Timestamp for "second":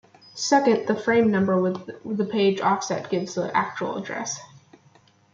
0.33-0.87